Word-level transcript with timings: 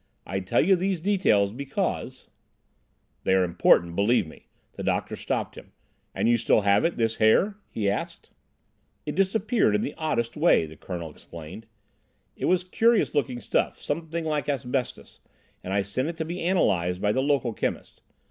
I 0.25 0.39
tell 0.39 0.65
you 0.65 0.75
these 0.75 0.99
details 0.99 1.53
because—" 1.53 2.27
"They 3.23 3.35
are 3.35 3.43
important, 3.43 3.95
believe 3.95 4.25
me," 4.25 4.47
the 4.73 4.81
doctor 4.81 5.15
stopped 5.15 5.53
him. 5.55 5.73
"And 6.15 6.27
you 6.27 6.33
have 6.59 6.83
it 6.85 6.93
still, 6.93 6.97
this 6.97 7.17
hair?" 7.17 7.57
he 7.69 7.87
asked. 7.87 8.31
"It 9.05 9.13
disappeared 9.13 9.75
in 9.75 9.81
the 9.81 9.93
oddest 9.99 10.35
way," 10.35 10.65
the 10.65 10.75
Colonel 10.75 11.11
explained. 11.11 11.67
"It 12.35 12.45
was 12.45 12.63
curious 12.63 13.13
looking 13.13 13.39
stuff, 13.39 13.79
something 13.79 14.25
like 14.25 14.49
asbestos, 14.49 15.19
and 15.63 15.71
I 15.71 15.83
sent 15.83 16.07
it 16.07 16.17
to 16.17 16.25
be 16.25 16.43
analysed 16.43 16.99
by 16.99 17.11
the 17.11 17.21
local 17.21 17.53
chemist. 17.53 18.01